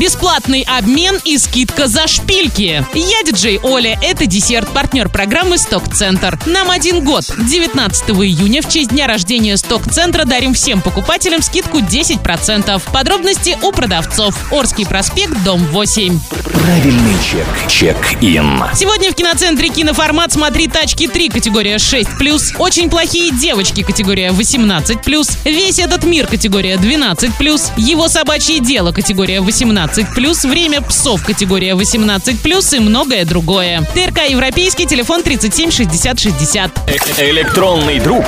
Бесплатный 0.00 0.62
обмен 0.62 1.20
и 1.26 1.36
скидка 1.36 1.86
за 1.86 2.08
шпильки. 2.08 2.82
Я 2.94 3.22
диджей 3.22 3.60
Оля. 3.62 3.98
Это 4.02 4.24
десерт, 4.24 4.66
партнер 4.70 5.10
программы 5.10 5.58
«Сток-центр». 5.58 6.38
Нам 6.46 6.70
один 6.70 7.04
год. 7.04 7.26
19 7.36 8.08
июня 8.08 8.62
в 8.62 8.68
честь 8.70 8.88
дня 8.88 9.06
рождения 9.06 9.58
«Сток-центра» 9.58 10.24
дарим 10.24 10.54
всем 10.54 10.80
покупателям 10.80 11.42
скидку 11.42 11.80
10%. 11.80 12.82
Подробности 12.90 13.58
у 13.62 13.72
продавцов. 13.72 14.34
Орский 14.50 14.86
проспект, 14.86 15.34
дом 15.44 15.62
8. 15.66 16.18
Правильный 16.52 17.14
чек. 17.22 17.46
Чек-ин. 17.68 18.62
Сегодня 18.74 19.12
в 19.12 19.14
киноцентре 19.14 19.68
киноформат 19.68 20.32
«Смотри 20.32 20.66
тачки 20.66 21.04
3» 21.04 21.30
категория 21.30 21.76
6+, 21.76 22.56
«Очень 22.58 22.90
плохие 22.90 23.30
девочки» 23.30 23.82
категория 23.82 24.30
18+, 24.30 25.38
«Весь 25.44 25.78
этот 25.78 26.04
мир» 26.04 26.26
категория 26.26 26.74
12+, 26.74 27.72
«Его 27.76 28.08
собачье 28.08 28.58
дело» 28.58 28.90
категория 28.92 29.38
18+, 29.38 30.48
«Время 30.48 30.80
псов» 30.82 31.24
категория 31.24 31.74
18+, 31.74 32.76
и 32.76 32.80
многое 32.80 33.24
другое. 33.24 33.86
ТРК 33.94 34.28
«Европейский», 34.28 34.86
телефон 34.86 35.22
37 35.22 35.70
60 35.70 36.18
60. 36.18 36.90
Электронный 37.18 38.00
друг 38.00 38.24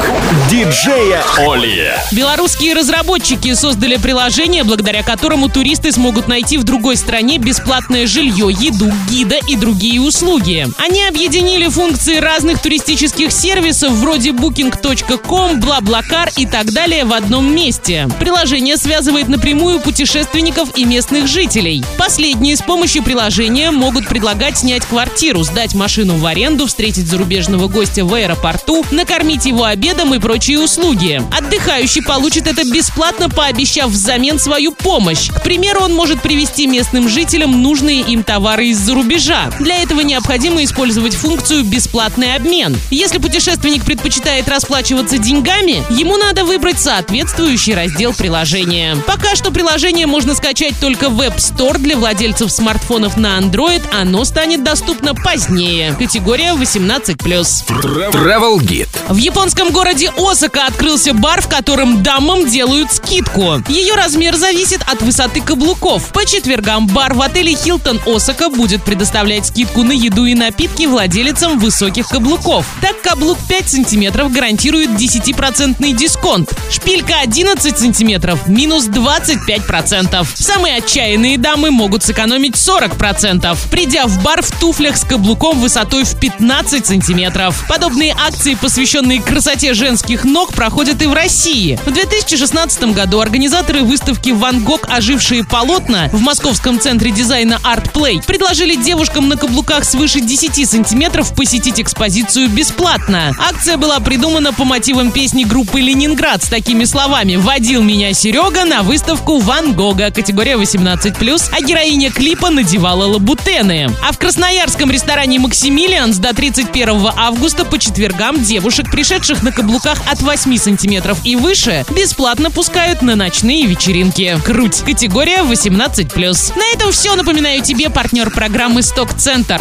диджея 0.49 1.23
Оли. 1.39 1.93
Белорусские 2.13 2.75
разработчики 2.75 3.55
создали 3.55 3.97
приложение, 3.97 4.63
благодаря 4.63 5.03
которому 5.03 5.49
туристы 5.49 5.91
смогут 5.91 6.29
найти 6.29 6.57
в 6.57 6.65
другой 6.65 6.97
стране 6.97 7.39
бесплатное 7.39 8.07
жилье, 8.13 8.51
еду, 8.53 8.93
гида 9.09 9.39
и 9.49 9.57
другие 9.57 9.99
услуги. 10.01 10.67
Они 10.77 11.03
объединили 11.03 11.67
функции 11.69 12.17
разных 12.17 12.61
туристических 12.61 13.33
сервисов 13.33 13.93
вроде 13.93 14.31
booking.com, 14.31 15.61
BlaBlaCar 15.61 16.31
и 16.37 16.45
так 16.45 16.73
далее 16.73 17.07
в 17.07 17.15
одном 17.15 17.55
месте. 17.55 18.09
Приложение 18.21 18.77
связывает 18.77 19.29
напрямую 19.29 19.81
путешественников 19.81 20.77
и 20.77 20.85
местных 20.85 21.27
жителей. 21.27 21.83
Последние 21.97 22.57
с 22.57 22.61
помощью 22.61 23.03
приложения 23.03 23.71
могут 23.71 24.07
предлагать 24.07 24.59
снять 24.59 24.85
квартиру, 24.85 25.43
сдать 25.43 25.75
машину 25.75 26.19
в 26.19 26.27
аренду, 26.27 26.67
встретить 26.67 27.07
зарубежного 27.07 27.67
гостя 27.69 28.05
в 28.05 28.13
аэропорту, 28.13 28.85
накормить 28.91 29.47
его 29.47 29.65
обедом 29.65 30.13
и 30.15 30.19
прочие 30.19 30.61
услуги. 30.61 31.23
Отдыхающий 31.35 32.03
получит 32.03 32.47
это 32.47 32.63
бесплатно, 32.71 33.31
пообещав 33.31 33.91
взамен 33.91 34.39
свою 34.39 34.73
помощь. 34.73 35.31
К 35.31 35.43
примеру, 35.43 35.81
он 35.81 35.95
может 35.95 36.21
привезти 36.21 36.67
местным 36.67 37.09
жителям 37.09 37.63
нужные 37.63 38.02
им 38.03 38.23
товары 38.23 38.69
из-за 38.69 38.95
рубежа. 38.95 39.51
Для 39.59 39.83
этого 39.83 40.01
необходимо 40.01 40.63
использовать 40.65 41.15
функцию 41.15 41.65
«бесплатный 41.65 42.35
обмен». 42.35 42.77
Если 42.91 43.19
путешественник 43.19 43.85
предпочитает 43.85 44.49
расплачиваться 44.49 45.19
деньгами, 45.19 45.83
ему 45.91 46.17
надо 46.17 46.45
выбрать 46.45 46.81
соответствующий 46.81 47.75
раздел 47.75 48.13
приложения. 48.13 48.97
Пока 49.07 49.37
что 49.37 49.51
приложение 49.51 50.07
можно 50.07 50.35
скачать 50.35 50.75
только 50.81 51.09
в 51.09 51.21
App 51.21 51.37
Store 51.37 51.79
для 51.79 51.97
владельцев 51.97 52.51
смартфонов 52.51 53.17
на 53.17 53.39
Android, 53.39 53.83
оно 53.93 54.25
станет 54.25 54.65
доступно 54.65 55.15
позднее. 55.15 55.95
Категория 55.99 56.53
18+. 56.55 57.17
Travel 57.17 58.59
Guide. 58.59 58.89
В 59.09 59.17
японском 59.17 59.71
городе 59.71 60.11
Осака 60.17 60.67
открылся 60.67 61.15
бар, 61.15 61.41
в 61.41 61.49
котором 61.49 62.03
дамам 62.03 62.49
делают 62.49 62.93
скидку. 62.93 63.63
Ее 63.69 63.95
размер 63.95 64.37
зависит 64.37 64.81
от 64.87 65.03
высоты 65.03 65.41
каблуков. 65.41 66.09
По 66.13 66.25
четвергам 66.27 66.87
бар 66.87 67.15
в 67.15 67.23
отеле 67.23 67.55
Хилтон 67.93 68.15
Осака 68.15 68.49
будет 68.49 68.83
предоставлять 68.83 69.47
скидку 69.47 69.83
на 69.83 69.93
еду 69.93 70.25
и 70.25 70.35
напитки 70.35 70.87
владелицам 70.87 71.59
высоких 71.59 72.09
каблуков. 72.09 72.67
Так 72.81 73.01
каблук 73.03 73.39
5 73.49 73.69
сантиметров 73.69 74.33
гарантирует 74.33 74.91
10% 74.91 75.93
дисконт. 75.93 76.53
Шпилька 76.71 77.17
11 77.23 77.79
сантиметров 77.79 78.47
минус 78.47 78.89
25%. 78.89 80.27
Самые 80.35 80.77
отчаянные 80.77 81.39
дамы 81.39 81.71
могут 81.71 82.03
сэкономить 82.03 82.55
40%, 82.55 83.57
придя 83.71 84.07
в 84.07 84.23
бар 84.23 84.43
в 84.43 84.51
туфлях 84.59 84.97
с 84.97 85.05
каблуком 85.05 85.61
высотой 85.61 86.05
в 86.05 86.19
15 86.19 86.87
сантиметров. 86.87 87.65
Подобные 87.69 88.15
акции, 88.19 88.55
посвященные 88.55 89.21
красоте 89.21 89.75
женских 89.75 90.25
ног, 90.25 90.55
проходят 90.55 91.03
и 91.03 91.07
в 91.07 91.13
России. 91.13 91.79
В 91.85 91.91
2016 91.91 92.95
году 92.95 93.21
организаторы 93.21 93.83
выставки 93.83 94.31
«Ван 94.31 94.65
Гог. 94.65 94.83
Ожившие 94.89 95.45
полотна» 95.45 96.09
в 96.13 96.21
московском 96.21 96.81
центре 96.81 97.11
дизайна 97.11 97.59
Art 97.65 97.82
Play 97.93 98.25
предложили 98.27 98.75
девушкам 98.75 99.29
на 99.29 99.37
каблуках 99.37 99.85
свыше 99.85 100.21
10 100.21 100.69
сантиметров 100.69 101.35
посетить 101.35 101.81
экспозицию 101.81 102.49
бесплатно. 102.49 103.33
Акция 103.39 103.77
была 103.77 104.01
придумана 104.01 104.53
по 104.53 104.65
мотивам 104.65 105.13
песни 105.13 105.45
группы 105.45 105.81
«Ленинград» 105.81 106.43
с 106.43 106.49
такими 106.49 106.85
словами 106.85 107.37
«Водил 107.37 107.83
меня 107.83 108.13
Серега 108.13 108.65
на 108.65 108.83
выставку 108.83 109.39
Ван 109.39 109.73
Гога, 109.73 110.11
категория 110.11 110.55
18+, 110.55 111.51
а 111.53 111.61
героиня 111.61 112.11
клипа 112.11 112.51
надевала 112.51 113.07
лабутены». 113.07 113.91
А 114.07 114.13
в 114.13 114.19
красноярском 114.19 114.91
ресторане 114.91 115.39
«Максимилианс» 115.39 116.19
до 116.19 116.35
31 116.35 117.09
августа 117.17 117.65
по 117.65 117.79
четвергам 117.79 118.43
девушек, 118.43 118.91
пришедших 118.91 119.43
на 119.43 119.53
каблуках 119.53 119.99
от 120.11 120.21
8 120.21 120.57
сантиметров 120.57 121.19
и 121.25 121.37
выше, 121.37 121.85
бесплатно 121.91 122.51
пускают 122.51 123.03
на 123.03 123.17
ночные 123.17 123.67
вечеринки. 123.67 124.39
Круть. 124.45 124.81
Категория 124.81 125.43
18+. 125.43 126.57
На 126.57 126.75
этом 126.75 126.93
все. 126.93 127.15
Напоминаю 127.15 127.63
тебе 127.73 127.89
партнер 127.89 128.31
программы 128.31 128.83
«Сток-центр». 128.83 129.59